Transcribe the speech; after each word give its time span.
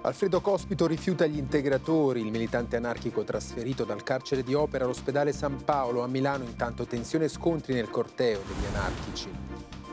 Alfredo 0.00 0.40
Cospito 0.40 0.86
rifiuta 0.86 1.26
gli 1.26 1.38
integratori, 1.38 2.20
il 2.20 2.30
militante 2.30 2.76
anarchico 2.76 3.24
trasferito 3.24 3.84
dal 3.84 4.04
carcere 4.04 4.44
di 4.44 4.54
Opera 4.54 4.84
all'ospedale 4.84 5.32
San 5.32 5.64
Paolo 5.64 6.02
a 6.02 6.06
Milano, 6.06 6.44
intanto 6.44 6.86
tensione 6.86 7.24
e 7.24 7.28
scontri 7.28 7.74
nel 7.74 7.90
corteo 7.90 8.40
degli 8.46 8.74
anarchici. 8.74 9.28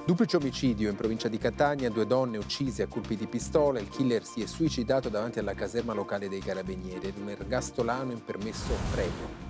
Duplice 0.05 0.37
omicidio 0.37 0.91
in 0.91 0.95
provincia 0.95 1.27
di 1.27 1.39
Catania, 1.39 1.89
due 1.89 2.05
donne 2.05 2.37
uccise 2.37 2.83
a 2.83 2.87
colpi 2.87 3.15
di 3.15 3.25
pistola, 3.25 3.79
il 3.79 3.89
killer 3.89 4.23
si 4.23 4.43
è 4.43 4.45
suicidato 4.45 5.09
davanti 5.09 5.39
alla 5.39 5.55
caserma 5.55 5.93
locale 5.93 6.29
dei 6.29 6.39
carabinieri. 6.39 7.07
Ed 7.07 7.17
un 7.17 7.29
ergastolano 7.29 8.11
impermesso 8.11 8.73
premio. 8.91 9.44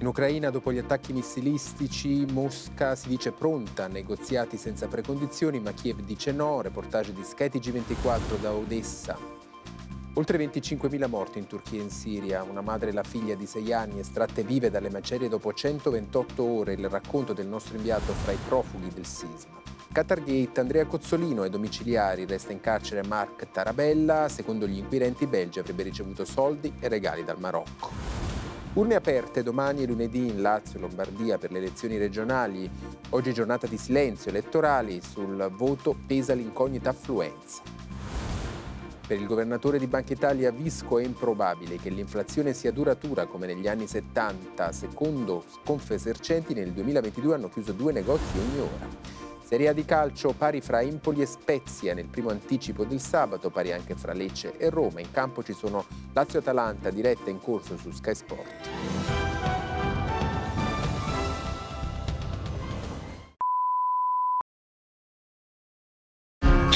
In 0.00 0.06
Ucraina, 0.06 0.48
dopo 0.48 0.72
gli 0.72 0.78
attacchi 0.78 1.12
missilistici, 1.12 2.24
Mosca 2.32 2.94
si 2.94 3.08
dice 3.08 3.32
pronta 3.32 3.84
a 3.84 3.86
negoziati 3.86 4.56
senza 4.56 4.88
precondizioni, 4.88 5.60
ma 5.60 5.72
Kiev 5.72 6.00
dice 6.00 6.32
no. 6.32 6.62
Reportage 6.62 7.12
di 7.12 7.22
Sky 7.22 7.48
TG24 7.48 8.40
da 8.40 8.50
Odessa. 8.50 9.18
Oltre 10.14 10.38
25.000 10.38 11.06
morti 11.06 11.38
in 11.38 11.46
Turchia 11.46 11.80
e 11.80 11.82
in 11.82 11.90
Siria, 11.90 12.42
una 12.42 12.62
madre 12.62 12.88
e 12.88 12.92
la 12.94 13.02
figlia 13.02 13.34
di 13.34 13.44
6 13.44 13.72
anni 13.74 14.00
estratte 14.00 14.42
vive 14.42 14.70
dalle 14.70 14.88
macerie 14.88 15.28
dopo 15.28 15.52
128 15.52 16.42
ore, 16.42 16.72
il 16.72 16.88
racconto 16.88 17.34
del 17.34 17.46
nostro 17.46 17.76
inviato 17.76 18.14
fra 18.14 18.32
i 18.32 18.38
profughi 18.48 18.88
del 18.88 19.04
sisma. 19.04 19.60
Qatargate, 19.92 20.60
Andrea 20.60 20.86
Cozzolino 20.86 21.42
ai 21.42 21.50
domiciliari, 21.50 22.24
resta 22.24 22.52
in 22.52 22.60
carcere 22.60 23.06
Mark 23.06 23.50
Tarabella, 23.50 24.30
secondo 24.30 24.66
gli 24.66 24.78
inquirenti 24.78 25.26
belgi 25.26 25.58
avrebbe 25.58 25.82
ricevuto 25.82 26.24
soldi 26.24 26.72
e 26.80 26.88
regali 26.88 27.22
dal 27.22 27.38
Marocco. 27.38 28.29
Urne 28.72 28.94
aperte 28.94 29.42
domani 29.42 29.82
e 29.82 29.86
lunedì 29.86 30.28
in 30.28 30.42
Lazio 30.42 30.78
e 30.78 30.82
Lombardia 30.82 31.38
per 31.38 31.50
le 31.50 31.58
elezioni 31.58 31.98
regionali. 31.98 32.70
Oggi 33.10 33.32
giornata 33.32 33.66
di 33.66 33.76
silenzio 33.76 34.30
elettorali, 34.30 35.00
sul 35.02 35.50
voto 35.56 35.96
pesa 36.06 36.34
l'incognita 36.34 36.90
affluenza. 36.90 37.62
Per 39.04 39.18
il 39.18 39.26
governatore 39.26 39.80
di 39.80 39.88
Banca 39.88 40.12
Italia 40.12 40.52
Visco 40.52 41.00
è 41.00 41.04
improbabile 41.04 41.78
che 41.78 41.90
l'inflazione 41.90 42.52
sia 42.52 42.70
duratura 42.70 43.26
come 43.26 43.46
negli 43.46 43.66
anni 43.66 43.88
70. 43.88 44.70
Secondo 44.70 45.42
Confesercenti 45.64 46.54
nel 46.54 46.70
2022 46.70 47.34
hanno 47.34 47.48
chiuso 47.48 47.72
due 47.72 47.90
negozi 47.90 48.38
ogni 48.38 48.60
ora. 48.60 49.29
Serie 49.50 49.66
A 49.66 49.72
di 49.72 49.84
calcio 49.84 50.32
pari 50.32 50.60
fra 50.60 50.80
Empoli 50.80 51.22
e 51.22 51.26
Spezia 51.26 51.92
nel 51.92 52.06
primo 52.06 52.30
anticipo 52.30 52.84
del 52.84 53.00
sabato, 53.00 53.50
pari 53.50 53.72
anche 53.72 53.96
fra 53.96 54.12
Lecce 54.12 54.56
e 54.56 54.70
Roma. 54.70 55.00
In 55.00 55.10
campo 55.10 55.42
ci 55.42 55.54
sono 55.54 55.84
Lazio-Atalanta 56.12 56.90
diretta 56.90 57.30
in 57.30 57.40
corso 57.40 57.76
su 57.76 57.90
Sky 57.90 58.14
Sport. 58.14 59.29